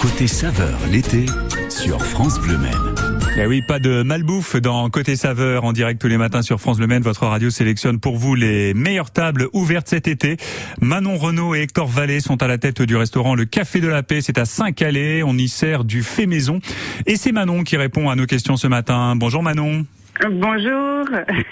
Côté 0.00 0.28
saveur 0.28 0.78
l'été 0.92 1.26
sur 1.68 2.00
France 2.00 2.38
Bleu 2.40 2.56
Maine. 2.56 2.94
Eh 3.36 3.46
oui, 3.46 3.62
pas 3.62 3.80
de 3.80 4.02
malbouffe 4.02 4.56
dans 4.56 4.88
Côté 4.90 5.16
Saveur 5.16 5.64
en 5.64 5.72
direct 5.72 6.00
tous 6.00 6.08
les 6.08 6.16
matins 6.16 6.42
sur 6.42 6.60
France 6.60 6.78
Le 6.78 6.86
Maine. 6.86 7.02
Votre 7.02 7.26
radio 7.26 7.50
sélectionne 7.50 7.98
pour 7.98 8.16
vous 8.16 8.34
les 8.34 8.74
meilleures 8.74 9.10
tables 9.10 9.48
ouvertes 9.52 9.88
cet 9.88 10.06
été. 10.06 10.36
Manon 10.80 11.16
Renault 11.16 11.54
et 11.54 11.62
Hector 11.62 11.88
Vallée 11.88 12.20
sont 12.20 12.42
à 12.42 12.46
la 12.46 12.58
tête 12.58 12.80
du 12.82 12.96
restaurant 12.96 13.34
Le 13.34 13.44
Café 13.44 13.80
de 13.80 13.88
la 13.88 14.02
Paix. 14.02 14.20
C'est 14.20 14.38
à 14.38 14.44
Saint-Calais. 14.44 15.22
On 15.24 15.34
y 15.34 15.48
sert 15.48 15.84
du 15.84 16.02
fait 16.02 16.26
maison. 16.26 16.60
Et 17.06 17.16
c'est 17.16 17.32
Manon 17.32 17.64
qui 17.64 17.76
répond 17.76 18.08
à 18.08 18.16
nos 18.16 18.26
questions 18.26 18.56
ce 18.56 18.66
matin. 18.66 19.16
Bonjour 19.16 19.42
Manon. 19.42 19.84
Bonjour. 20.26 21.04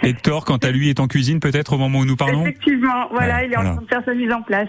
Hector, 0.03 0.45
quant 0.45 0.57
à 0.57 0.71
lui, 0.71 0.91
est 0.91 0.99
en 0.99 1.07
cuisine 1.07 1.39
peut-être 1.41 1.75
au 1.75 1.79
moment 1.79 2.01
où 2.01 2.05
nous 2.05 2.17
parlons? 2.17 2.43
Effectivement, 2.43 3.09
voilà, 3.13 3.45
il 3.45 3.53
est 3.53 3.57
en 3.57 3.63
train 3.63 3.83
de 3.83 3.87
faire 3.87 4.03
sa 4.05 4.15
mise 4.15 4.33
en 4.33 4.43
place. 4.43 4.69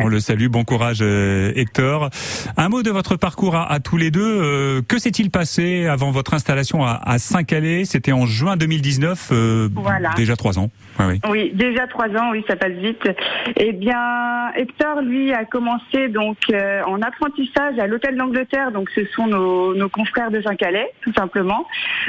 On 0.00 0.08
le 0.08 0.20
salue, 0.20 0.48
bon 0.48 0.64
courage 0.64 0.98
euh, 1.00 1.52
Hector. 1.56 2.10
Un 2.56 2.68
mot 2.68 2.82
de 2.82 2.90
votre 2.90 3.16
parcours 3.16 3.56
à, 3.56 3.80
tous 3.80 3.96
les 3.96 4.10
deux. 4.10 4.20
Euh, 4.20 4.82
que 4.86 4.98
s'est-il 4.98 5.30
passé 5.30 5.86
avant 5.86 6.10
votre 6.10 6.34
installation 6.34 6.84
à, 6.84 7.18
Saint-Calais? 7.18 7.84
C'était 7.84 8.12
en 8.12 8.26
juin 8.26 8.56
2019, 8.56 9.28
euh, 9.32 9.68
voilà. 9.74 10.10
déjà 10.16 10.36
trois 10.36 10.58
ans. 10.58 10.70
Oui. 10.98 11.20
oui. 11.28 11.50
déjà 11.54 11.86
trois 11.86 12.08
ans, 12.08 12.30
oui, 12.32 12.44
ça 12.48 12.56
passe 12.56 12.72
vite. 12.72 13.08
Eh 13.56 13.72
bien, 13.72 14.52
Hector, 14.54 15.00
lui, 15.02 15.32
a 15.32 15.44
commencé 15.44 16.08
donc 16.08 16.38
en 16.86 17.00
apprentissage 17.02 17.78
à 17.78 17.86
l'Hôtel 17.86 18.16
d'Angleterre. 18.16 18.72
Donc, 18.72 18.90
ce 18.90 19.04
sont 19.06 19.26
nos, 19.26 19.74
nos 19.74 19.88
confrères 19.88 20.30
de 20.30 20.40
Saint-Calais, 20.42 20.92
tout 21.02 21.12
simplement, 21.12 21.66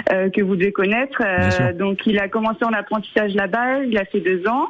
que 0.07 0.41
vous 0.41 0.55
devez 0.55 0.71
connaître. 0.71 1.21
Euh, 1.21 1.73
donc 1.73 2.05
il 2.05 2.19
a 2.19 2.27
commencé 2.27 2.63
en 2.63 2.73
apprentissage 2.73 3.33
là-bas, 3.33 3.83
il 3.83 3.97
a 3.97 4.05
fait 4.05 4.19
deux 4.19 4.47
ans. 4.47 4.69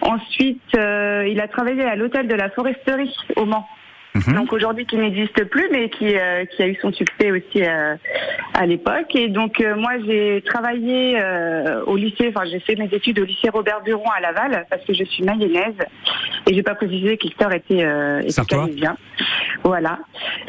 Ensuite, 0.00 0.60
euh, 0.76 1.26
il 1.28 1.40
a 1.40 1.48
travaillé 1.48 1.82
à 1.84 1.96
l'hôtel 1.96 2.28
de 2.28 2.34
la 2.34 2.50
Foresterie 2.50 3.14
au 3.36 3.44
Mans. 3.44 3.66
Mhm. 4.14 4.34
Donc 4.34 4.52
aujourd'hui 4.52 4.86
qui 4.86 4.96
n'existe 4.96 5.44
plus, 5.44 5.68
mais 5.70 5.88
qui, 5.88 6.16
euh, 6.16 6.44
qui 6.44 6.62
a 6.62 6.68
eu 6.68 6.76
son 6.80 6.92
succès 6.92 7.30
aussi 7.30 7.62
à 7.62 8.66
l'époque. 8.66 9.14
Et 9.14 9.28
donc 9.28 9.62
moi 9.76 9.92
j'ai 10.06 10.42
travaillé 10.46 11.20
au 11.86 11.96
lycée, 11.96 12.28
enfin 12.28 12.44
j'ai 12.50 12.60
fait 12.60 12.76
mes 12.76 12.88
études 12.92 13.18
au 13.18 13.24
lycée 13.24 13.48
Robert 13.50 13.82
Buron 13.82 14.08
à 14.16 14.20
Laval 14.20 14.66
parce 14.70 14.84
que 14.84 14.94
je 14.94 15.04
suis 15.04 15.24
mayonnaise 15.24 15.74
et 16.46 16.54
j'ai 16.54 16.62
pas 16.62 16.74
précisé 16.74 17.16
qu'Hector 17.16 17.52
était, 17.52 17.86
était 18.24 18.44
canadien. 18.44 18.96
Voilà. 19.64 19.98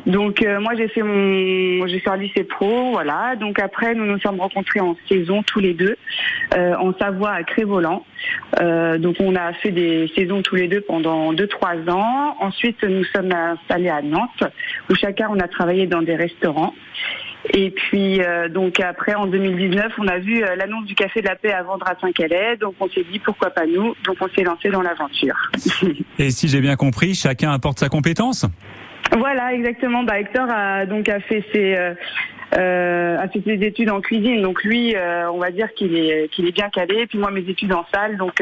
Donc 0.05 0.41
euh, 0.41 0.59
moi 0.59 0.73
j'ai 0.75 0.89
fait 0.89 1.02
mon 1.02 1.88
j'ai 1.88 1.99
fait 1.99 2.09
un 2.09 2.17
lycée 2.17 2.44
pro, 2.44 2.91
voilà. 2.91 3.38
Donc 3.38 3.59
après 3.59 3.95
nous 3.95 4.05
nous 4.05 4.19
sommes 4.19 4.41
rencontrés 4.41 4.81
en 4.81 4.97
saison 5.07 5.41
tous 5.41 5.61
les 5.61 5.73
deux 5.73 5.95
euh, 6.53 6.75
en 6.75 6.94
Savoie 6.97 7.31
à 7.31 7.44
Crévolant. 7.44 8.05
Euh, 8.59 8.97
donc 8.97 9.16
on 9.22 9.33
a 9.38 9.53
fait 9.53 9.72
des 9.72 10.11
saisons 10.16 10.41
tous 10.41 10.55
les 10.55 10.67
deux 10.67 10.81
pendant 10.81 11.31
deux 11.31 11.47
trois 11.47 11.77
ans. 11.88 12.35
Ensuite 12.41 12.83
nous 12.83 13.05
sommes 13.05 13.31
installés 13.31 13.89
à 13.89 14.02
Nantes 14.02 14.44
où 14.89 14.95
chacun 14.95 15.29
on 15.31 15.39
a 15.39 15.47
travaillé 15.47 15.88
dans 15.88 16.02
des 16.02 16.16
restaurants. 16.16 16.73
Et 17.53 17.69
puis 17.69 18.19
donc 18.50 18.79
après 18.79 19.13
en 19.13 19.27
2019, 19.27 19.94
on 20.00 20.07
a 20.07 20.17
vu 20.17 20.44
l'annonce 20.57 20.88
du 20.88 20.95
café 20.95 21.22
de 21.22 21.27
la 21.27 21.35
paix 21.35 21.53
à 21.53 21.61
vendre 21.61 21.88
à 21.88 21.94
Saint-Calais, 22.02 22.57
donc 22.57 22.73
on 22.79 22.89
s'est 22.89 23.05
dit 23.11 23.19
pourquoi 23.19 23.52
pas 23.52 23.67
nous, 23.67 23.94
donc 24.03 24.17
on 24.19 24.27
s'est 24.29 24.41
lancé 24.41 24.69
dans 24.69 24.81
l'aventure. 24.81 25.35
Et 26.17 26.31
si 26.31 26.47
j'ai 26.47 26.59
bien 26.59 26.75
compris, 26.75 27.13
chacun 27.13 27.52
apporte 27.52 27.77
sa 27.77 27.88
compétence? 27.88 28.47
Voilà, 29.11 29.53
exactement. 29.53 30.03
Bah, 30.03 30.20
Hector 30.20 30.48
a 30.50 30.86
donc 30.86 31.09
a 31.09 31.20
fait 31.20 31.44
ses 31.53 31.75
euh, 31.75 31.94
euh, 32.58 33.17
a 33.20 33.28
fait 33.28 33.42
ses 33.45 33.66
études 33.66 33.89
en 33.89 34.02
cuisine. 34.02 34.42
Donc 34.42 34.64
lui, 34.64 34.95
euh, 34.95 35.31
on 35.31 35.39
va 35.39 35.52
dire 35.52 35.73
qu'il 35.73 35.95
est 35.95 36.30
qu'il 36.31 36.47
est 36.47 36.52
bien 36.52 36.70
calé. 36.70 37.02
Et 37.02 37.08
puis 37.08 37.17
moi, 37.17 37.31
mes 37.31 37.42
études 37.42 37.73
en 37.73 37.86
salle. 37.94 38.17
Donc 38.17 38.42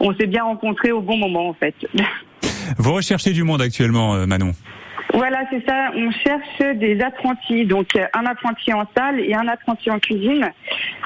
on 0.00 0.14
s'est 0.14 0.26
bien 0.26 0.44
rencontrés 0.44 0.92
au 0.92 1.00
bon 1.00 1.16
moment, 1.16 1.48
en 1.48 1.54
fait. 1.54 1.74
Vous 2.78 2.92
recherchez 2.92 3.32
du 3.32 3.44
monde 3.44 3.62
actuellement, 3.62 4.14
Manon? 4.26 4.52
Voilà, 5.14 5.38
c'est 5.50 5.64
ça. 5.66 5.90
On 5.96 6.10
cherche 6.10 6.76
des 6.76 7.00
apprentis, 7.00 7.64
donc 7.64 7.96
un 7.96 8.26
apprenti 8.26 8.72
en 8.74 8.84
salle 8.96 9.20
et 9.20 9.34
un 9.34 9.48
apprenti 9.48 9.90
en 9.90 9.98
cuisine, 9.98 10.52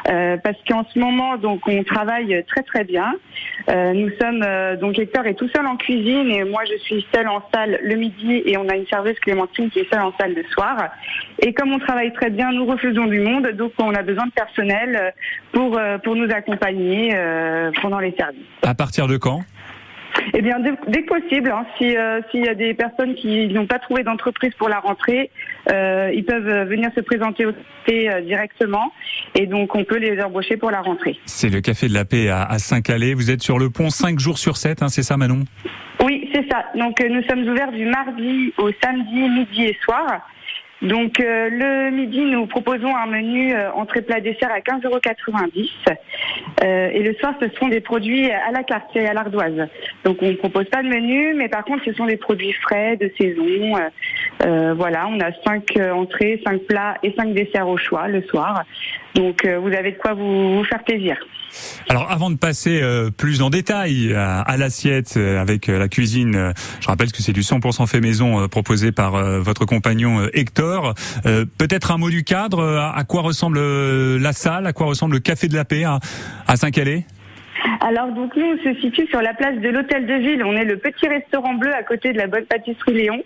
euh, 0.09 0.37
parce 0.43 0.57
qu'en 0.69 0.85
ce 0.93 0.99
moment, 0.99 1.37
donc, 1.37 1.61
on 1.67 1.83
travaille 1.85 2.45
très 2.49 2.63
très 2.63 2.85
bien. 2.85 3.15
Euh, 3.71 3.93
nous 3.93 4.11
sommes 4.21 4.43
euh, 4.45 4.77
donc 4.77 4.99
Hector 4.99 5.27
est 5.27 5.35
tout 5.35 5.49
seul 5.55 5.67
en 5.67 5.77
cuisine 5.77 6.31
et 6.31 6.43
moi 6.45 6.63
je 6.69 6.77
suis 6.83 7.07
seule 7.15 7.29
en 7.29 7.43
salle 7.55 7.79
le 7.83 7.95
midi 7.95 8.43
et 8.45 8.57
on 8.57 8.69
a 8.69 8.75
une 8.75 8.87
serveuse 8.87 9.19
Clémentine 9.21 9.71
qui 9.71 9.81
est 9.81 9.89
seule 9.93 10.03
en 10.03 10.13
salle 10.19 10.35
le 10.35 10.43
soir. 10.51 10.89
Et 11.39 11.53
comme 11.53 11.73
on 11.73 11.79
travaille 11.79 12.13
très 12.13 12.31
bien, 12.31 12.51
nous 12.53 12.67
refaisons 12.67 13.07
du 13.07 13.21
monde, 13.21 13.47
donc 13.53 13.73
on 13.79 13.95
a 13.95 14.03
besoin 14.03 14.27
de 14.27 14.33
personnel 14.33 15.15
pour 15.53 15.81
pour 16.03 16.17
nous 16.17 16.31
accompagner 16.31 17.15
pendant 17.81 18.01
les 18.01 18.13
services. 18.13 18.43
À 18.63 18.75
partir 18.75 19.07
de 19.07 19.17
quand? 19.17 19.43
Eh 20.35 20.43
bien, 20.43 20.59
dès, 20.61 21.03
que 21.03 21.21
possible, 21.21 21.51
hein, 21.51 21.65
euh, 21.83 22.21
s'il 22.31 22.45
y 22.45 22.49
a 22.49 22.55
des 22.55 22.75
personnes 22.75 23.15
qui 23.15 23.49
n'ont 23.49 23.67
pas 23.67 23.79
trouvé 23.79 24.03
d'entreprise 24.03 24.53
pour 24.59 24.69
la 24.69 24.81
rentrée, 24.81 25.31
euh, 25.71 26.11
ils 26.15 26.25
peuvent 26.25 26.69
venir 26.69 26.91
se 26.95 27.01
présenter 27.01 27.47
au 27.47 27.53
CP 27.53 28.09
euh, 28.09 28.21
directement 28.23 28.93
et 29.35 29.47
donc 29.47 29.75
on 29.75 29.85
peut 29.85 29.99
les 29.99 30.21
embaucher 30.23 30.57
pour 30.57 30.71
la 30.71 30.81
rentrée. 30.81 31.19
C'est 31.25 31.49
le 31.49 31.61
Café 31.61 31.89
de 31.89 31.95
la 31.95 32.05
Paix 32.05 32.29
à, 32.29 32.59
Saint-Calais. 32.59 33.15
Vous 33.15 33.31
êtes 33.31 33.43
sur 33.43 33.59
le 33.59 33.71
pont 33.71 33.91
5 33.91 34.19
jours 34.19 34.39
sur 34.39 34.57
7, 34.57 34.83
hein, 34.83 34.89
c'est 34.89 35.03
ça 35.03 35.17
Manon? 35.17 35.45
Oui, 36.05 36.29
c'est 36.35 36.49
ça. 36.51 36.65
Donc 36.75 37.01
nous 37.01 37.23
sommes 37.25 37.49
ouverts 37.49 37.73
du 37.73 37.87
mardi 37.87 38.53
au 38.59 38.71
samedi, 38.83 39.29
midi 39.29 39.65
et 39.65 39.79
soir. 39.85 40.21
Donc 40.83 41.21
euh, 41.21 41.49
le 41.49 41.91
midi, 41.91 42.23
nous 42.23 42.47
proposons 42.47 42.95
un 42.95 43.07
menu 43.07 43.55
euh, 43.55 43.71
entrée 43.73 44.03
plat 44.03 44.21
dessert 44.21 44.51
à 44.51 44.59
15,90 44.59 44.87
euros. 44.87 44.99
Euh, 46.65 46.91
et 46.93 47.03
le 47.03 47.15
soir, 47.15 47.35
ce 47.41 47.49
sont 47.57 47.69
des 47.69 47.81
produits 47.81 48.29
à 48.31 48.51
la 48.51 48.65
carte 48.65 48.95
et 48.97 49.07
à 49.07 49.15
l'ardoise. 49.15 49.69
Donc 50.05 50.19
on 50.23 50.29
ne 50.29 50.35
propose 50.35 50.65
pas 50.65 50.83
de 50.83 50.89
menu, 50.89 51.35
mais 51.35 51.49
par 51.49 51.65
contre, 51.65 51.85
ce 51.85 51.93
sont 51.93 52.07
des 52.07 52.17
produits 52.17 52.53
frais 52.53 52.97
de 52.97 53.13
saison. 53.17 53.79
voilà, 54.75 55.07
on 55.09 55.21
a 55.21 55.33
cinq 55.45 55.77
entrées, 55.77 56.43
cinq 56.45 56.63
plats 56.63 56.97
et 57.03 57.15
cinq 57.17 57.33
desserts 57.33 57.69
au 57.69 57.77
choix 57.77 58.09
le 58.09 58.23
soir. 58.23 58.65
Donc 59.15 59.47
vous 59.47 59.73
avez 59.73 59.93
de 59.93 59.99
quoi 59.99 60.15
vous 60.15 60.65
faire 60.65 60.83
plaisir. 60.83 61.17
Alors 61.89 62.11
avant 62.11 62.31
de 62.31 62.37
passer 62.37 62.81
euh, 62.83 63.11
plus 63.11 63.43
en 63.43 63.51
détail 63.51 64.15
à, 64.15 64.57
l'assiette 64.57 65.15
euh, 65.17 65.41
avec 65.41 65.69
euh, 65.69 65.79
la 65.79 65.89
cuisine, 65.89 66.53
je 66.81 66.87
rappelle 66.87 67.13
que 67.13 67.23
c'est 67.23 67.33
du 67.33 67.43
100% 67.43 67.87
fait 67.87 68.01
maison 68.01 68.49
proposé 68.49 68.93
par 68.93 69.13
votre 69.41 69.65
compagnon 69.65 70.29
Hector. 70.33 70.95
Peut-être 71.25 71.91
un 71.91 71.99
mot 71.99 72.11
du 72.11 72.25
cadre, 72.25 72.65
à, 72.95 73.05
quoi 73.05 73.23
ressemble 73.23 73.61
la 74.17 74.33
salle, 74.33 74.67
à 74.67 74.73
quoi 74.73 74.87
ressemble 74.87 75.15
le 75.15 75.21
Café 75.21 75.49
de 75.49 75.55
la 75.55 75.65
Paix 75.65 75.85
à 75.85 76.57
Saint-Calais? 76.57 77.07
Alors 77.81 78.09
donc 78.09 78.37
nous 78.37 78.47
on 78.47 78.59
se 78.59 78.81
situe 78.81 79.07
sur 79.07 79.23
la 79.23 79.35
place 79.35 79.57
de 79.57 79.69
l'Hôtel 79.69 80.07
de 80.07 80.15
Ville. 80.15 80.45
On 80.45 80.57
est 80.57 80.65
le 80.65 80.77
petit 80.77 81.09
restaurant 81.09 81.55
bleu 81.55 81.73
à 81.75 81.83
côté 81.83 82.13
de 82.13 82.19
la 82.19 82.27
bonne 82.27 82.45
pâtisserie 82.45 82.95
Léon. 82.95 83.23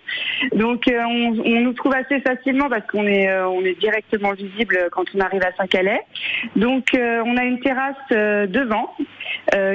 Donc 0.53 0.87
euh, 0.87 1.01
on, 1.03 1.61
nous 1.61 1.73
trouve 1.73 1.93
assez 1.93 2.19
facilement 2.21 2.69
parce 2.69 2.85
qu'on 2.87 3.05
est 3.05 3.29
euh, 3.29 3.61
est 3.65 3.79
directement 3.79 4.33
visible 4.33 4.77
quand 4.91 5.03
on 5.15 5.19
arrive 5.19 5.43
à 5.43 5.51
Saint-Calais. 5.57 6.01
Donc 6.55 6.93
euh, 6.93 7.21
on 7.25 7.37
a 7.37 7.43
une 7.43 7.59
terrasse 7.59 7.95
devant 8.09 8.93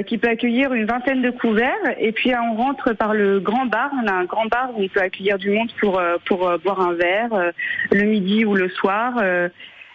qui 0.06 0.18
peut 0.18 0.28
accueillir 0.28 0.72
une 0.74 0.84
vingtaine 0.84 1.22
de 1.22 1.30
couverts 1.30 1.72
et 1.98 2.12
puis 2.12 2.32
on 2.34 2.54
rentre 2.54 2.92
par 2.92 3.14
le 3.14 3.40
grand 3.40 3.66
bar. 3.66 3.90
On 4.02 4.06
a 4.06 4.12
un 4.12 4.24
grand 4.24 4.46
bar 4.46 4.70
où 4.74 4.82
on 4.82 4.88
peut 4.88 5.00
accueillir 5.00 5.38
du 5.38 5.50
monde 5.50 5.70
pour 5.78 6.00
boire 6.62 6.80
un 6.80 6.92
verre 6.92 7.52
le 7.90 8.04
midi 8.04 8.44
ou 8.44 8.54
le 8.54 8.68
soir. 8.68 9.14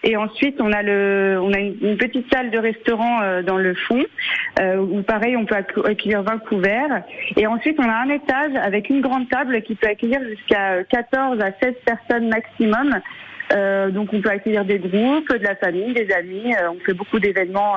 Et 0.08 0.16
ensuite, 0.16 0.62
on 0.62 0.72
a 0.72 0.84
le, 0.84 1.38
on 1.44 1.52
a 1.52 1.60
une, 1.60 1.98
petite 1.98 2.34
salle 2.34 2.50
de 2.50 2.58
restaurant 2.58 3.22
euh, 3.22 3.44
dans 3.44 3.58
le 3.58 3.74
fond 3.74 4.06
euh, 4.58 4.78
où 4.78 5.02
pareil, 5.02 5.36
on 5.36 5.46
peut 5.46 5.56
accueillir 5.84 6.24
20 6.24 6.38
couverts. 6.48 7.04
Et 7.36 7.46
ensuite, 7.46 7.78
on 7.78 7.90
a 7.90 7.94
un 7.94 8.10
étage 8.10 8.56
avec 8.56 8.90
une 8.90 9.02
grande 9.02 9.28
table 9.28 9.62
qui 9.64 9.76
peut 9.76 9.88
accueillir 9.88 10.22
jusqu'à 10.24 10.86
14 10.86 11.42
à 11.42 11.52
16 11.62 11.74
personnes 11.86 12.30
maximum. 12.30 13.02
Euh, 13.54 13.92
donc 13.92 14.14
on 14.14 14.22
peut 14.22 14.30
accueillir 14.30 14.66
des 14.66 14.80
groupes, 14.80 15.32
de 15.32 15.44
la 15.44 15.56
famille, 15.56 15.94
des 15.94 16.12
amis. 16.12 16.54
Euh, 16.54 16.72
on 16.72 16.80
fait 16.86 16.94
beaucoup 16.94 17.20
d'événements 17.20 17.76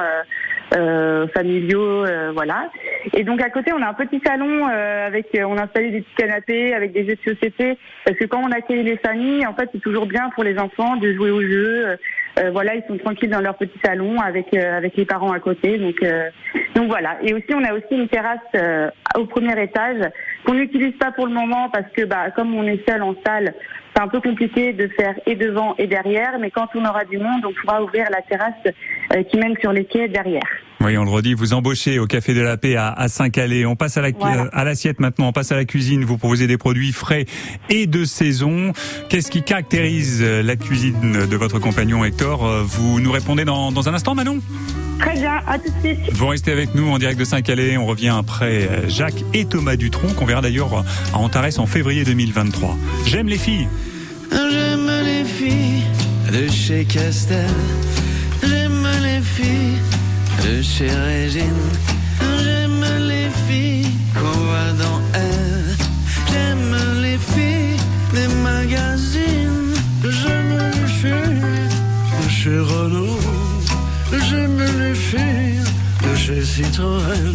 euh, 0.75 1.27
familiaux, 1.29 2.05
voilà. 2.33 2.71
Et 3.15 3.25
donc 3.25 3.41
à 3.41 3.51
côté 3.51 3.73
on 3.73 3.83
a 3.83 3.89
un 3.89 3.95
petit 3.95 4.21
salon 4.25 4.67
avec, 4.67 5.27
on 5.35 5.57
a 5.57 5.65
installé 5.65 5.91
des 5.91 6.01
petits 6.03 6.15
canapés 6.17 6.75
avec 6.75 6.93
des 6.93 7.07
jeux 7.07 7.17
de 7.17 7.35
société 7.35 7.79
parce 8.05 8.17
que 8.17 8.25
quand 8.25 8.41
on 8.43 8.53
accueille 8.53 8.83
les 8.83 8.97
familles, 8.97 9.47
en 9.47 9.55
fait 9.55 9.69
c'est 9.73 9.81
toujours 9.81 10.07
bien 10.07 10.31
pour 10.35 10.45
les 10.45 10.59
enfants 10.59 10.97
de 10.97 11.13
jouer 11.13 11.31
aux 11.31 11.43
jeux. 11.43 11.99
Voilà, 12.53 12.75
ils 12.75 12.85
sont 12.89 12.97
tranquilles 12.97 13.31
dans 13.31 13.41
leur 13.41 13.57
petit 13.57 13.79
salon 13.85 14.21
avec 14.21 14.55
avec 14.55 14.97
les 14.97 15.05
parents 15.05 15.33
à 15.33 15.41
côté. 15.41 15.79
Donc 15.79 15.97
donc 16.75 16.89
voilà. 16.89 17.19
Et 17.23 17.35
aussi 17.35 17.53
on 17.55 17.65
a 17.65 17.75
aussi 17.75 17.93
une 17.93 18.09
terrasse 18.09 18.39
au 19.17 19.27
premier 19.27 19.61
étage 19.63 20.11
qu'on 20.45 20.55
n'utilise 20.55 20.97
pas 20.97 21.13
pour 21.13 21.27
le 21.27 21.33
moment 21.33 21.69
parce 21.71 21.91
que 21.95 22.05
bah 22.05 22.31
comme 22.31 22.55
on 22.55 22.65
est 22.65 22.87
seul 22.89 23.03
en 23.03 23.15
salle, 23.25 23.55
c'est 23.95 24.03
un 24.03 24.09
peu 24.09 24.21
compliqué 24.21 24.73
de 24.73 24.89
faire 24.89 25.15
et 25.27 25.35
devant 25.35 25.75
et 25.79 25.87
derrière, 25.87 26.39
mais 26.41 26.51
quand 26.51 26.69
on 26.75 26.85
aura 26.85 27.05
du 27.05 27.19
monde, 27.19 27.45
on 27.45 27.53
pourra 27.61 27.83
ouvrir 27.83 28.07
la 28.11 28.23
terrasse 28.23 28.55
euh, 29.15 29.23
qui 29.25 29.37
mène 29.37 29.57
sur 29.61 29.73
les 29.73 29.85
quais 29.85 30.09
derrière. 30.09 30.47
Oui, 30.83 30.97
on 30.97 31.05
le 31.05 31.11
redit, 31.11 31.35
vous 31.35 31.53
embauchez 31.53 31.99
au 31.99 32.07
Café 32.07 32.33
de 32.33 32.41
la 32.41 32.57
Paix 32.57 32.75
à, 32.75 33.07
Saint-Calais. 33.09 33.67
On 33.67 33.77
passe 33.77 33.99
à 33.99 34.65
l'assiette 34.65 34.99
maintenant, 34.99 35.29
on 35.29 35.33
passe 35.33 35.53
à 35.53 35.57
la 35.57 35.67
cuisine. 35.67 36.07
Vous 36.07 36.17
proposez 36.17 36.47
des 36.47 36.57
produits 36.57 36.93
frais 36.93 37.27
et 37.69 37.87
de 37.87 38.05
saison. 38.05 38.73
Qu'est-ce 39.11 39.31
qui 39.31 39.43
caractérise 39.43 40.23
euh, 40.23 40.43
la 40.43 40.57
cuisine 40.57 41.27
de 41.31 41.37
votre 41.37 41.59
compagnon 41.59 42.03
Hector 42.03 42.47
euh, 42.47 42.63
Vous 42.65 42.99
nous 42.99 43.13
répondez 43.13 43.45
dans, 43.45 43.73
dans 43.73 43.91
un 43.91 43.95
instant, 43.95 44.15
Manon? 44.15 44.41
Très 45.01 45.15
bien, 45.15 45.43
à 45.47 45.59
tout 45.59 45.71
de 45.71 45.87
suite. 45.87 46.13
Vous 46.13 46.27
restez 46.27 46.53
avec 46.53 46.75
nous 46.75 46.89
en 46.89 46.97
direct 46.97 47.19
de 47.19 47.25
Saint-Calais. 47.25 47.77
On 47.77 47.85
revient 47.85 48.15
après 48.19 48.89
Jacques 48.89 49.23
et 49.35 49.45
Thomas 49.45 49.77
Dutronc, 49.77 50.15
d'ailleurs 50.41 50.85
à 51.13 51.19
Antares 51.19 51.59
en 51.59 51.67
février 51.67 52.05
2023. 52.05 52.77
J'aime 53.07 53.27
les 53.27 53.39
filles. 53.39 53.67
J'aime 54.31 54.91
les 55.05 55.25
filles 55.25 55.83
de 56.33 56.49
chez 56.49 56.85
Castel. 56.85 57.51
J'aime 58.41 58.87
les 59.03 59.21
filles 59.21 59.81
de 60.45 60.63
chez 60.63 60.89
Régine. 60.89 61.65
J'aime 62.45 62.85
les 63.09 63.29
filles 63.49 63.91
qu'on 64.15 64.39
voit 64.47 64.73
dans 64.79 65.01
elle. 65.15 65.77
J'aime 66.31 66.77
les 67.03 67.19
filles 67.19 67.81
des 68.15 68.29
magazines. 68.51 69.75
J'aime 70.05 70.53
les 70.71 70.87
filles 71.01 71.43
de 72.23 72.29
chez 72.31 72.59
Renault. 72.59 73.19
J'aime 74.29 74.63
les 74.79 74.95
filles 74.95 75.65
de 76.05 76.17
chez 76.17 76.45
Citroën. 76.45 77.30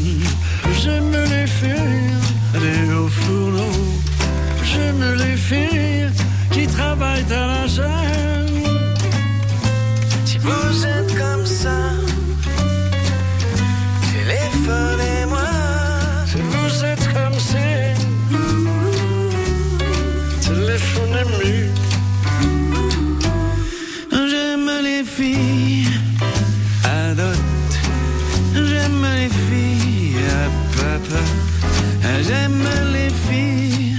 J'aime 32.46 32.68
les 32.94 33.10
filles 33.10 33.96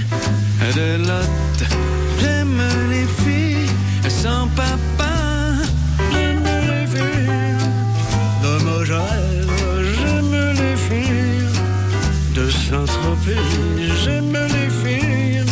de 0.73 1.05
lot. 1.05 1.57
J'aime 2.21 2.61
les 2.89 3.05
filles 3.21 3.69
sans 4.07 4.47
papa. 4.55 5.15
J'aime 6.13 6.47
les 6.71 6.87
filles 6.87 7.57
de 8.43 8.63
Mogel. 8.63 9.47
J'aime 9.97 10.35
les 10.61 10.77
filles 10.87 11.49
de 12.35 12.49
Saint-Tropez. 12.49 13.47
J'aime 14.05 14.37
les 14.55 14.69
filles 14.81 15.43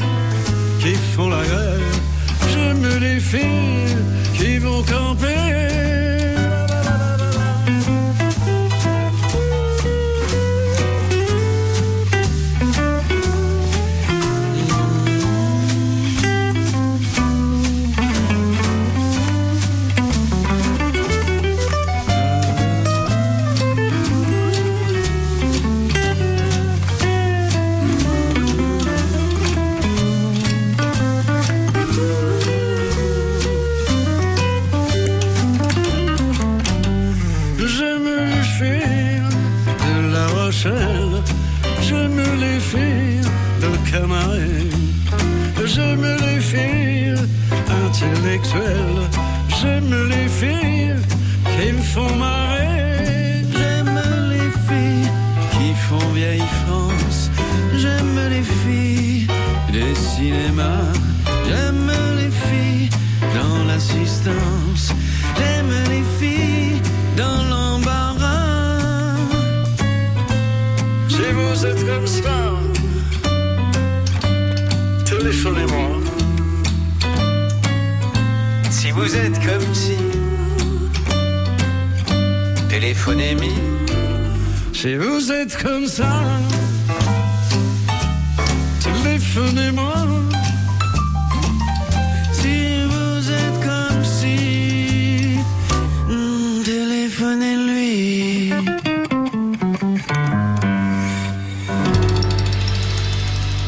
qui 0.80 0.96
font 1.14 1.30
la 1.30 1.44
guerre. 1.44 1.96
J'aime 2.54 2.88
les 3.02 3.20
filles 3.20 3.98
qui 4.38 4.58
vont 4.60 4.82
camper. 4.84 5.35
J'aime 51.96 52.26
les 54.30 54.52
filles 54.68 55.10
qui 55.52 55.74
font 55.88 56.10
vieille 56.14 56.44
France. 56.66 57.30
J'aime 57.78 58.20
les 58.30 58.44
filles 58.44 59.28
des 59.72 59.96
cinémas. 59.96 60.92
J'aime 61.48 61.90
les 62.18 62.30
filles 62.30 62.90
dans 63.34 63.64
l'assistance. 63.64 64.92
J'aime 65.38 65.72
les 65.90 66.04
filles 66.20 66.82
dans 67.16 67.44
l'embarras. 67.50 69.16
Si 71.08 71.32
vous 71.32 71.66
êtes 71.66 71.86
comme 71.86 72.08
ça, 72.08 72.60
téléphonez-moi. 75.06 76.02
Si 78.70 78.92
vous 78.92 79.16
êtes 79.16 79.40
comme 79.46 79.74
si, 79.74 79.96
téléphonez-moi. 82.80 83.54
Si 84.74 84.96
vous 84.96 85.32
êtes 85.32 85.56
comme 85.64 85.88
ça, 85.88 86.12
téléphonez-moi. 88.84 89.94
Si 92.34 92.84
vous 92.84 93.32
êtes 93.32 93.60
comme 93.64 94.04
si, 94.04 95.38
hmm, 96.10 96.64
téléphonez-lui. 96.66 98.52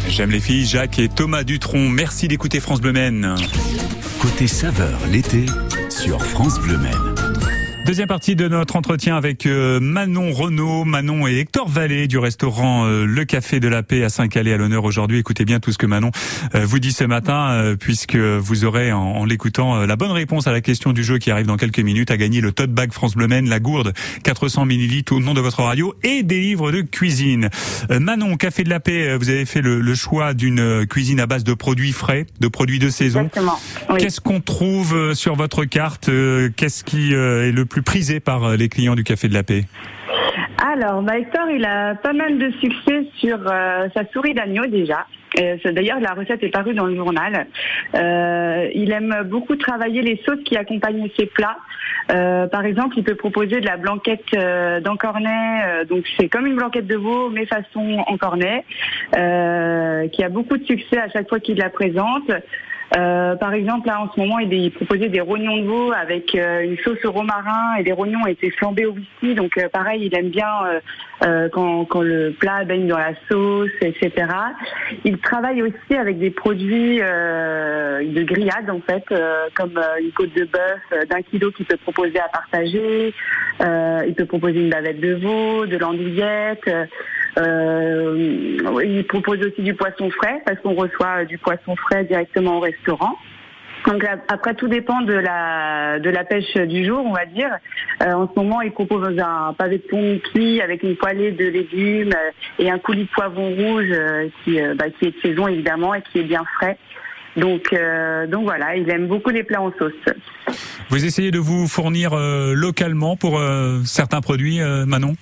J'aime 0.09 0.31
les 0.31 0.41
filles, 0.41 0.65
Jacques 0.65 0.99
et 0.99 1.07
Thomas 1.07 1.43
Dutronc. 1.45 1.87
Merci 1.87 2.27
d'écouter 2.27 2.59
France 2.59 2.81
Bleu 2.81 2.91
Maine. 2.91 3.35
Côté 4.19 4.47
saveur 4.47 4.99
l'été 5.09 5.45
sur 5.89 6.21
France 6.21 6.59
Bleu 6.59 6.77
Maine. 6.77 7.16
Deuxième 7.87 8.09
partie 8.09 8.35
de 8.35 8.49
notre 8.49 8.75
entretien 8.75 9.15
avec 9.15 9.45
euh, 9.45 9.79
Manon 9.79 10.33
Renaud, 10.33 10.83
Manon 10.83 11.25
et 11.25 11.37
Hector 11.37 11.69
Vallée 11.69 12.09
du 12.09 12.17
restaurant 12.17 12.85
euh, 12.85 13.05
Le 13.05 13.23
Café 13.23 13.61
de 13.61 13.69
la 13.69 13.81
Paix 13.81 14.03
à 14.03 14.09
Saint-Calais 14.09 14.51
à 14.51 14.57
l'honneur 14.57 14.83
aujourd'hui. 14.83 15.19
Écoutez 15.19 15.45
bien 15.45 15.61
tout 15.61 15.71
ce 15.71 15.77
que 15.77 15.85
Manon 15.85 16.11
euh, 16.53 16.65
vous 16.65 16.79
dit 16.79 16.91
ce 16.91 17.05
matin, 17.05 17.75
puisque 17.79 18.17
vous 18.17 18.65
aurez 18.65 18.91
en, 18.91 18.99
en 18.99 19.23
l'écoutant 19.23 19.85
la 19.85 19.95
bonne 19.95 20.11
réponse 20.11 20.47
à 20.47 20.51
la 20.51 20.59
question 20.59 20.91
du 20.91 21.01
jeu 21.01 21.17
qui 21.17 21.31
arrive 21.31 21.45
dans 21.45 21.55
quelques 21.55 21.79
minutes 21.79 22.11
à 22.11 22.17
gagner 22.17 22.41
le 22.41 22.51
tote 22.51 22.71
bag 22.71 22.91
France 22.91 23.15
Bleu 23.15 23.29
Maine, 23.29 23.47
la 23.47 23.61
gourde 23.61 23.93
400 24.23 24.65
millilitres 24.65 25.13
au 25.13 25.21
nom 25.21 25.33
de 25.33 25.39
votre 25.39 25.61
radio 25.63 25.95
et 26.03 26.23
des 26.23 26.41
livres 26.41 26.73
de 26.73 26.81
cuisine. 26.81 27.49
Manon, 27.89 28.35
Café 28.35 28.65
de 28.65 28.69
la 28.69 28.81
Paix, 28.81 29.15
vous 29.15 29.29
avez 29.29 29.45
fait 29.45 29.61
le, 29.61 29.79
le 29.79 29.95
choix 29.95 30.33
d'une 30.33 30.85
cuisine 30.87 31.21
à 31.21 31.25
base 31.25 31.45
de 31.45 31.53
produits 31.53 31.93
frais, 31.93 32.25
de 32.41 32.49
produits 32.49 32.79
de 32.79 32.89
saison. 32.89 33.21
Exactement. 33.21 33.57
Oui. 33.89 33.99
Qu'est-ce 33.99 34.19
qu'on 34.19 34.41
trouve 34.41 35.13
sur 35.13 35.35
votre 35.37 35.63
carte 35.63 36.09
Qu'est-ce 36.57 36.83
qui 36.83 37.13
est 37.13 37.51
le 37.53 37.65
plus 37.65 37.76
prisé 37.81 38.19
par 38.19 38.55
les 38.55 38.69
clients 38.69 38.95
du 38.95 39.03
Café 39.03 39.27
de 39.27 39.33
la 39.33 39.43
Paix 39.43 39.63
Alors, 40.71 41.01
bah, 41.01 41.17
Hector, 41.17 41.49
il 41.49 41.65
a 41.65 41.95
pas 41.95 42.13
mal 42.13 42.37
de 42.37 42.51
succès 42.59 43.07
sur 43.17 43.37
euh, 43.45 43.87
sa 43.95 44.05
souris 44.11 44.33
d'agneau 44.33 44.65
déjà. 44.65 45.05
Euh, 45.39 45.57
D'ailleurs, 45.71 45.99
la 45.99 46.13
recette 46.13 46.43
est 46.43 46.49
parue 46.49 46.73
dans 46.73 46.85
le 46.85 46.95
journal. 46.95 47.47
Euh, 47.95 48.69
il 48.73 48.91
aime 48.91 49.23
beaucoup 49.25 49.55
travailler 49.55 50.01
les 50.01 50.21
sauces 50.25 50.43
qui 50.45 50.57
accompagnent 50.57 51.09
ses 51.17 51.25
plats. 51.27 51.57
Euh, 52.11 52.47
par 52.47 52.65
exemple, 52.65 52.95
il 52.97 53.03
peut 53.03 53.15
proposer 53.15 53.59
de 53.59 53.65
la 53.65 53.77
blanquette 53.77 54.23
euh, 54.33 54.79
d'encornet. 54.79 55.63
euh, 55.65 55.85
donc, 55.85 56.05
c'est 56.17 56.29
comme 56.29 56.47
une 56.47 56.55
blanquette 56.55 56.87
de 56.87 56.95
veau, 56.95 57.29
mais 57.29 57.45
façon 57.45 58.03
encornet, 58.07 58.63
euh, 59.17 60.07
qui 60.07 60.23
a 60.23 60.29
beaucoup 60.29 60.57
de 60.57 60.65
succès 60.65 60.97
à 60.97 61.09
chaque 61.09 61.27
fois 61.27 61.39
qu'il 61.39 61.57
la 61.57 61.69
présente. 61.69 62.31
Euh, 62.95 63.35
par 63.35 63.53
exemple, 63.53 63.87
là 63.87 64.01
en 64.01 64.11
ce 64.13 64.19
moment, 64.19 64.39
il, 64.39 64.71
proposait 64.71 65.09
des 65.09 65.19
rognons 65.19 65.57
de 65.57 65.63
veau 65.63 65.91
avec 65.91 66.33
euh, 66.35 66.61
une 66.61 66.77
sauce 66.77 67.03
au 67.03 67.11
romarin 67.11 67.75
et 67.79 67.83
des 67.83 67.91
rognons 67.91 68.25
étaient 68.27 68.51
flambés 68.51 68.85
au 68.85 68.91
whisky. 68.91 69.35
Donc 69.35 69.57
euh, 69.57 69.67
pareil, 69.67 70.05
il 70.05 70.15
aime 70.15 70.29
bien 70.29 70.47
euh, 70.65 70.79
euh, 71.25 71.49
quand, 71.49 71.85
quand 71.85 72.01
le 72.01 72.31
plat 72.31 72.63
baigne 72.63 72.87
dans 72.87 72.97
la 72.97 73.13
sauce, 73.29 73.71
etc. 73.81 74.11
Il 75.03 75.17
travaille 75.17 75.61
aussi 75.61 75.95
avec 75.97 76.17
des 76.17 76.31
produits 76.31 76.99
de 76.99 78.23
grillade 78.23 78.69
en 78.69 78.79
fait, 78.79 79.03
comme 79.55 79.79
une 80.01 80.11
côte 80.11 80.33
de 80.33 80.45
bœuf 80.45 81.07
d'un 81.09 81.21
kilo 81.23 81.51
qu'il 81.51 81.65
peut 81.65 81.77
proposer 81.77 82.19
à 82.19 82.29
partager. 82.29 83.13
Il 83.61 84.13
peut 84.15 84.25
proposer 84.25 84.61
une 84.61 84.69
bavette 84.69 84.99
de 84.99 85.15
veau, 85.15 85.65
de 85.65 85.77
l'andouillette. 85.77 86.69
Euh, 87.37 88.81
il 88.83 89.05
propose 89.05 89.39
aussi 89.39 89.61
du 89.61 89.73
poisson 89.73 90.09
frais 90.09 90.41
parce 90.45 90.59
qu'on 90.59 90.73
reçoit 90.73 91.21
euh, 91.21 91.25
du 91.25 91.37
poisson 91.37 91.75
frais 91.75 92.03
directement 92.03 92.57
au 92.57 92.59
restaurant. 92.59 93.15
Donc 93.85 94.03
après 94.27 94.53
tout 94.55 94.67
dépend 94.67 95.01
de 95.01 95.13
la 95.13 95.99
de 95.99 96.09
la 96.09 96.23
pêche 96.23 96.53
du 96.55 96.85
jour, 96.85 97.05
on 97.05 97.13
va 97.13 97.25
dire. 97.25 97.49
Euh, 98.01 98.11
en 98.11 98.27
ce 98.27 98.37
moment, 98.37 98.61
il 98.61 98.71
propose 98.71 99.17
un 99.19 99.53
pavé 99.53 99.77
de 99.77 99.83
thon 99.83 100.19
cuit 100.31 100.61
avec 100.61 100.83
une 100.83 100.95
poêlée 100.95 101.31
de 101.31 101.45
légumes 101.45 102.13
euh, 102.13 102.31
et 102.59 102.69
un 102.69 102.79
coulis 102.79 103.03
de 103.03 103.09
poivron 103.09 103.55
rouge 103.55 103.87
euh, 103.91 104.27
qui 104.43 104.59
bah, 104.75 104.85
qui 104.89 105.05
est 105.05 105.11
de 105.11 105.21
saison 105.21 105.47
évidemment 105.47 105.93
et 105.93 106.01
qui 106.11 106.19
est 106.19 106.23
bien 106.23 106.43
frais. 106.57 106.77
Donc 107.37 107.71
euh, 107.71 108.25
donc 108.27 108.43
voilà, 108.43 108.75
il 108.75 108.89
aime 108.89 109.07
beaucoup 109.07 109.29
les 109.29 109.43
plats 109.43 109.61
en 109.61 109.71
sauce. 109.77 109.93
Vous 110.89 111.05
essayez 111.05 111.31
de 111.31 111.39
vous 111.39 111.67
fournir 111.67 112.13
euh, 112.13 112.53
localement 112.55 113.15
pour 113.15 113.39
euh, 113.39 113.79
certains 113.85 114.21
produits, 114.21 114.59
Manon? 114.85 115.15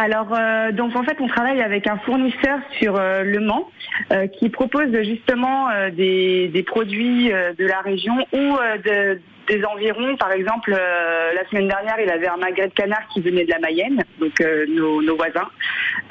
Alors, 0.00 0.32
euh, 0.32 0.70
donc 0.70 0.94
en 0.94 1.02
fait, 1.02 1.16
on 1.20 1.26
travaille 1.26 1.60
avec 1.60 1.88
un 1.88 1.98
fournisseur 1.98 2.60
sur 2.78 2.94
euh, 2.94 3.24
Le 3.24 3.40
Mans 3.40 3.68
euh, 4.12 4.28
qui 4.28 4.48
propose 4.48 4.92
justement 5.02 5.66
des, 5.90 6.48
des 6.48 6.62
produits 6.62 7.30
de 7.30 7.66
la 7.66 7.80
région 7.80 8.14
ou 8.32 8.56
de, 8.84 9.20
des 9.48 9.64
environs. 9.64 10.16
Par 10.16 10.32
exemple, 10.32 10.72
euh, 10.72 11.32
la 11.34 11.48
semaine 11.48 11.68
dernière, 11.68 11.96
il 12.00 12.10
avait 12.10 12.28
un 12.28 12.36
magret 12.36 12.68
de 12.68 12.74
canard 12.74 13.06
qui 13.12 13.20
venait 13.20 13.44
de 13.44 13.50
la 13.50 13.58
Mayenne, 13.58 14.02
donc 14.20 14.40
euh, 14.40 14.66
nos, 14.68 15.16
voisins. 15.16 15.48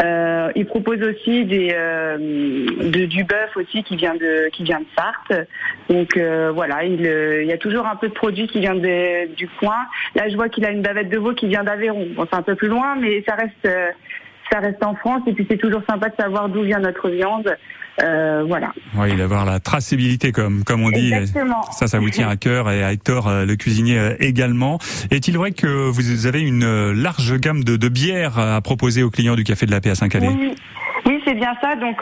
Euh, 0.03 0.51
il 0.55 0.65
propose 0.65 1.01
aussi 1.03 1.45
des, 1.45 1.69
de- 1.69 3.05
du 3.05 3.23
bœuf 3.23 3.55
aussi 3.55 3.83
qui 3.83 3.95
vient 3.95 4.15
de 4.15 4.49
qui 4.49 4.63
vient 4.63 4.79
de 4.79 4.85
Sarthe. 4.97 5.47
Donc 5.89 6.17
voilà, 6.53 6.83
il, 6.83 7.01
y 7.45 7.53
a 7.53 7.57
toujours 7.57 7.85
un 7.85 7.95
peu 7.95 8.07
de 8.09 8.13
produits 8.13 8.47
qui 8.47 8.59
viennent 8.59 8.81
de- 8.81 9.33
du 9.35 9.47
coin. 9.59 9.85
Là, 10.15 10.29
je 10.29 10.35
vois 10.35 10.49
qu'il 10.49 10.65
a 10.65 10.71
une 10.71 10.81
bavette 10.81 11.09
de 11.09 11.17
veau 11.17 11.33
qui 11.33 11.47
vient 11.47 11.63
d'Aveyron. 11.63 12.07
Bon, 12.15 12.25
c'est 12.29 12.37
un 12.37 12.41
peu 12.41 12.55
plus 12.55 12.67
loin, 12.67 12.95
mais 12.95 13.23
ça 13.27 13.35
reste 13.35 13.67
ça 14.51 14.59
reste 14.59 14.83
en 14.83 14.95
France. 14.95 15.21
Et 15.27 15.33
puis 15.33 15.45
c'est 15.49 15.57
toujours 15.57 15.81
sympa 15.89 16.09
de 16.09 16.15
savoir 16.15 16.49
d'où 16.49 16.63
vient 16.63 16.79
notre 16.79 17.09
viande. 17.09 17.55
Euh, 18.03 18.43
voilà. 18.47 18.73
Oui, 18.95 19.15
d'avoir 19.15 19.45
la 19.45 19.59
traçabilité, 19.59 20.31
comme, 20.31 20.63
comme 20.63 20.83
on 20.83 20.91
dit. 20.91 21.13
Exactement. 21.13 21.63
Ça, 21.71 21.87
ça 21.87 21.99
vous 21.99 22.09
tient 22.09 22.29
à 22.29 22.35
cœur 22.35 22.69
et 22.69 22.83
à 22.83 22.93
Hector, 22.93 23.27
euh, 23.27 23.45
le 23.45 23.55
cuisinier 23.55 23.97
euh, 23.97 24.15
également. 24.19 24.79
Est-il 25.09 25.37
vrai 25.37 25.51
que 25.51 25.89
vous 25.89 26.27
avez 26.27 26.41
une 26.41 26.63
euh, 26.63 26.93
large 26.93 27.37
gamme 27.39 27.63
de, 27.63 27.75
de 27.75 27.89
bières 27.89 28.37
à 28.37 28.61
proposer 28.61 29.03
aux 29.03 29.09
clients 29.09 29.35
du 29.35 29.43
Café 29.43 29.65
de 29.65 29.71
la 29.71 29.81
Paix 29.81 29.89
à 29.89 29.95
Saint-Calais? 29.95 30.27
Oui, 30.27 30.37
oui 30.39 30.55
c'est 31.27 31.35
bien 31.35 31.53
ça. 31.61 31.75
Donc 31.75 31.99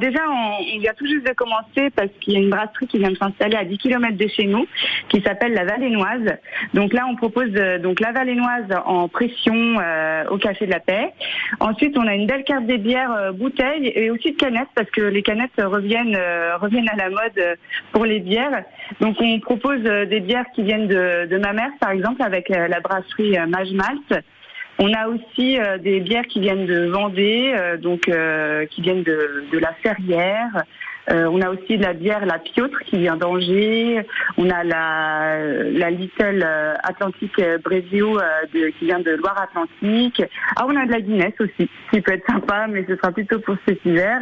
déjà, 0.00 0.20
on, 0.28 0.78
vient 0.80 0.92
tout 0.96 1.06
juste 1.06 1.26
de 1.26 1.32
commencer 1.32 1.90
parce 1.94 2.10
qu'il 2.20 2.34
y 2.34 2.36
a 2.36 2.40
une 2.40 2.50
brasserie 2.50 2.86
qui 2.88 2.98
vient 2.98 3.10
de 3.10 3.16
s'installer 3.16 3.56
à 3.56 3.64
10 3.64 3.78
km 3.78 4.16
de 4.16 4.28
chez 4.28 4.46
nous, 4.46 4.66
qui 5.08 5.20
s'appelle 5.22 5.54
la 5.54 5.64
Valénoise. 5.64 6.36
Donc 6.74 6.92
là, 6.92 7.06
on 7.08 7.14
propose 7.14 7.50
euh, 7.54 7.78
donc 7.78 8.00
la 8.00 8.12
Valénoise 8.12 8.66
en 8.84 9.08
pression 9.08 9.54
euh, 9.54 10.24
au 10.30 10.38
Café 10.38 10.66
de 10.66 10.72
la 10.72 10.80
Paix. 10.80 11.12
Ensuite, 11.60 11.96
on 11.96 12.06
a 12.06 12.14
une 12.14 12.26
belle 12.26 12.44
carte 12.44 12.66
des 12.66 12.78
bières 12.78 13.12
euh, 13.12 13.32
bouteilles 13.32 13.92
et 13.94 14.10
aussi 14.10 14.32
de 14.32 14.36
canettes 14.36 14.68
parce 14.74 14.90
que 14.90 15.02
les 15.02 15.22
canettes 15.22 15.52
reviennent 15.58 16.18
reviennent 16.60 16.88
à 16.88 16.96
la 16.96 17.10
mode 17.10 17.58
pour 17.92 18.04
les 18.04 18.18
bières. 18.18 18.64
Donc 19.00 19.16
on 19.20 19.38
propose 19.40 19.82
des 19.82 20.20
bières 20.20 20.46
qui 20.54 20.62
viennent 20.62 20.88
de, 20.88 21.26
de 21.26 21.38
ma 21.38 21.52
mère, 21.52 21.70
par 21.80 21.90
exemple, 21.90 22.22
avec 22.22 22.48
la 22.48 22.80
brasserie 22.80 23.36
Mage 23.46 23.72
Malt. 23.72 24.24
On 24.78 24.92
a 24.92 25.08
aussi 25.08 25.58
euh, 25.58 25.78
des 25.78 26.00
bières 26.00 26.26
qui 26.26 26.40
viennent 26.40 26.66
de 26.66 26.86
Vendée, 26.86 27.52
euh, 27.54 27.76
donc 27.78 28.08
euh, 28.08 28.66
qui 28.66 28.82
viennent 28.82 29.02
de, 29.02 29.44
de 29.50 29.58
la 29.58 29.72
Ferrière. 29.82 30.64
Euh, 31.08 31.26
on 31.30 31.40
a 31.40 31.50
aussi 31.50 31.78
de 31.78 31.82
la 31.84 31.92
bière 31.92 32.26
La 32.26 32.38
Piotre 32.40 32.80
qui 32.80 32.98
vient 32.98 33.16
d'Angers. 33.16 34.04
On 34.36 34.50
a 34.50 34.64
la, 34.64 35.38
la 35.70 35.90
Little 35.90 36.42
euh, 36.44 36.74
Atlantique 36.82 37.38
euh, 37.38 37.58
Brésio 37.64 38.18
de- 38.52 38.70
qui 38.70 38.86
vient 38.86 38.98
de 38.98 39.12
Loire-Atlantique. 39.12 40.22
Ah, 40.56 40.64
on 40.66 40.74
a 40.76 40.84
de 40.84 40.90
la 40.90 41.00
Guinness 41.00 41.32
aussi, 41.40 41.70
qui 41.90 42.00
peut 42.00 42.12
être 42.12 42.26
sympa, 42.26 42.66
mais 42.68 42.84
ce 42.88 42.96
sera 42.96 43.12
plutôt 43.12 43.38
pour 43.38 43.56
cet 43.66 43.84
hiver. 43.86 44.18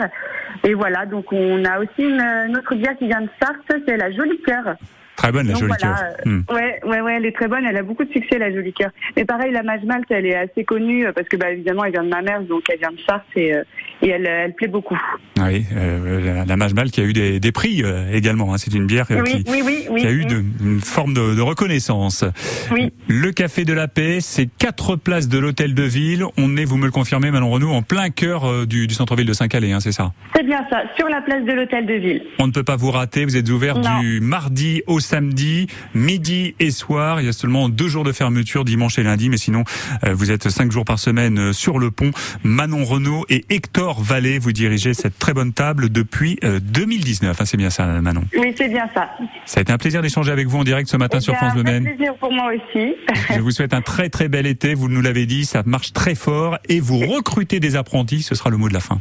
Et 0.63 0.75
voilà, 0.75 1.07
donc 1.07 1.33
on 1.33 1.65
a 1.65 1.79
aussi 1.81 2.03
une, 2.03 2.21
une 2.21 2.57
autre 2.59 2.75
bière 2.75 2.97
qui 2.99 3.07
vient 3.07 3.23
de 3.23 3.31
Sarthe, 3.43 3.83
c'est 3.89 3.97
la 3.97 4.13
Jolie 4.13 4.41
Cœur. 4.43 4.77
Très 5.17 5.31
bonne, 5.33 5.47
la 5.49 5.55
jolie 5.55 5.73
voilà, 5.81 5.97
cœur. 5.97 6.17
Hmm. 6.27 6.41
Ouais, 6.53 6.81
ouais, 6.85 7.01
ouais, 7.01 7.15
elle 7.17 7.27
est 7.27 7.33
très 7.35 7.49
bonne. 7.49 7.65
Elle 7.65 7.77
a 7.77 7.83
beaucoup 7.83 8.05
de 8.05 8.13
succès, 8.13 8.37
la 8.39 8.53
jolie 8.53 8.73
cœur. 8.73 8.91
Mais 9.17 9.25
pareil, 9.25 9.53
la 9.53 9.63
Mage 9.63 9.85
Malte, 9.85 10.07
elle 10.11 10.27
est 10.27 10.35
assez 10.35 10.65
connue 10.65 11.07
euh, 11.07 11.13
parce 11.13 11.29
que, 11.29 11.37
bah, 11.37 11.51
évidemment, 11.53 11.85
elle 11.85 11.93
vient 11.93 12.03
de 12.05 12.09
ma 12.09 12.21
mère, 12.23 12.43
donc 12.43 12.65
elle 12.71 12.79
vient 12.81 12.91
de 12.91 12.99
Sarthe 13.07 13.23
et, 13.37 13.55
euh, 13.55 13.63
et 14.03 14.09
elle, 14.09 14.27
elle 14.27 14.53
plaît 14.55 14.69
beaucoup. 14.69 14.99
Oui, 15.41 15.65
euh, 15.77 16.21
la, 16.21 16.45
la 16.45 16.57
Mage 16.57 16.75
Mal 16.75 16.91
qui 16.91 17.01
a 17.01 17.05
eu 17.05 17.13
des, 17.13 17.39
des 17.41 17.53
prix 17.53 17.83
euh, 17.85 18.11
également. 18.13 18.53
hein. 18.53 18.59
C'est 18.59 18.75
une 18.75 18.87
bière 18.87 19.07
Oui, 19.11 19.45
qui, 19.45 19.51
oui, 19.51 19.63
oui, 19.65 19.87
oui. 19.91 20.01
qui 20.01 20.07
a 20.07 20.11
eu 20.11 20.19
oui. 20.21 20.27
de- 20.27 20.43
une 20.65 20.81
forme 20.81 21.15
de, 21.15 21.35
de 21.35 21.41
reconnaissance. 21.41 22.25
Oui. 22.73 22.93
Le 23.09 23.31
Café 23.31 23.65
de 23.65 23.73
la 23.73 23.89
Paix, 23.89 24.19
c'est 24.21 24.49
quatre 24.59 24.97
places 24.97 25.29
de 25.29 25.39
l'Hôtel 25.39 25.75
de 25.75 25.83
Ville. 25.85 26.25
On 26.37 26.57
est, 26.57 26.65
vous 26.65 26.77
me 26.77 26.87
le 26.87 26.91
confirmez, 26.91 27.31
Manon 27.31 27.51
Renaud, 27.51 27.71
en 27.73 27.83
plein 27.83 28.11
cœur 28.11 28.67
du, 28.67 28.87
du 28.89 28.95
centre-ville 28.95 29.27
de 29.27 29.33
Saint-Calais, 29.33 29.73
hein, 29.73 29.81
c'est 29.81 29.93
ça? 29.93 30.13
C'est 30.35 30.45
bien 30.45 30.65
ça, 30.71 30.83
sur 30.97 31.09
la 31.09 31.21
place 31.23 31.45
de 31.45 31.53
l'hôtel 31.53 31.87
de 31.87 31.95
ville. 31.95 32.23
On 32.39 32.47
ne 32.47 32.53
peut 32.53 32.65
pas 32.65 32.77
vous 32.77 32.91
rater. 32.91 33.25
Vous 33.25 33.37
êtes 33.37 33.49
ouvert 33.51 33.79
Non. 33.79 34.01
du 34.01 34.21
mardi 34.21 34.83
au 34.87 35.01
samedi, 35.05 35.67
midi 35.95 36.55
et 36.59 36.71
soir. 36.71 37.21
Il 37.21 37.27
y 37.27 37.29
a 37.29 37.33
seulement 37.33 37.69
deux 37.69 37.89
jours 37.89 38.05
de 38.05 38.13
fermeture, 38.13 38.65
dimanche 38.65 38.99
et 38.99 39.03
lundi, 39.03 39.29
mais 39.29 39.37
sinon 39.37 39.65
euh, 40.05 40.15
vous 40.15 40.31
êtes 40.31 40.49
cinq 40.49 40.73
jours 40.73 40.85
par 40.85 40.99
semaine 40.99 41.39
euh, 41.39 41.53
sur 41.53 41.79
le 41.79 41.91
pont. 41.91 42.11
Manon 42.43 42.85
Renaud 42.85 43.25
et 43.29 43.45
Hector 43.51 44.03
Vallée, 44.03 44.39
vous 44.39 44.53
dirigez 44.53 44.95
cette 44.95 45.19
très 45.19 45.33
bonne 45.35 45.53
table 45.53 45.91
depuis 45.91 46.39
euh, 46.45 46.59
2019. 46.61 47.37
Ah, 47.39 47.47
c'est 47.47 47.57
bien 47.57 47.71
ça, 47.71 47.87
Manon. 47.87 48.25
Oui, 48.37 48.53
c'est 48.57 48.69
bien 48.69 48.89
ça. 48.95 49.11
Ça 49.45 49.61
a 49.61 49.63
été 49.63 49.73
un 49.73 49.79
plaisir 49.79 50.03
d'échanger 50.03 50.33
avec 50.33 50.49
vous 50.49 50.59
en 50.59 50.65
direct 50.65 50.89
ce 50.89 50.97
matin 50.97 51.19
Eh 51.21 51.25
sur 51.25 51.35
France 51.37 51.53
Bleu 51.55 51.63
un 51.67 51.71
Maine. 51.71 51.85
plaisir 51.85 52.15
pour 52.17 52.33
moi 52.33 52.51
aussi. 52.53 52.95
Je 53.35 53.41
vous 53.41 53.51
souhaite 53.51 53.75
un 53.75 53.83
très 53.83 54.09
très 54.09 54.29
bel 54.29 54.47
été. 54.47 54.75
Vous 54.75 54.89
nous 54.89 55.01
l'avez 55.03 55.27
dit, 55.27 55.45
ça 55.45 55.63
marche 55.67 55.93
très 55.93 56.15
fort 56.15 56.59
et 56.69 56.81
vous 56.81 56.99
recrutez 56.99 57.61
des 57.61 57.77
apprentis. 57.77 58.23
Ce 58.23 58.35
sera 58.35 58.51
le 58.51 58.57
mot 58.57 58.69
de 58.69 58.75
la 58.75 58.81
fin. 58.81 59.01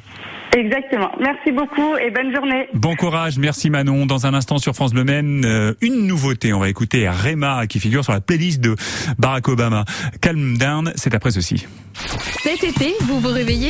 Exactement. 0.55 1.09
Merci 1.19 1.51
beaucoup 1.51 1.97
et 1.97 2.11
bonne 2.11 2.33
journée. 2.33 2.67
Bon 2.73 2.95
courage, 2.95 3.37
merci 3.37 3.69
Manon. 3.69 4.05
Dans 4.05 4.27
un 4.27 4.33
instant 4.33 4.57
sur 4.59 4.75
France 4.75 4.93
Bleu 4.93 5.03
Maine, 5.03 5.45
euh, 5.45 5.73
une 5.81 6.05
nouveauté. 6.05 6.53
On 6.53 6.59
va 6.59 6.69
écouter 6.69 7.09
Rema 7.09 7.65
qui 7.67 7.79
figure 7.79 8.03
sur 8.03 8.13
la 8.13 8.21
playlist 8.21 8.61
de 8.61 8.75
Barack 9.17 9.47
Obama. 9.47 9.85
Calm 10.21 10.57
Down, 10.57 10.93
c'est 10.95 11.15
après 11.15 11.31
ceci. 11.31 11.65
Cet 12.41 12.63
été, 12.63 12.93
vous 13.01 13.19
vous 13.19 13.29
réveillez 13.29 13.61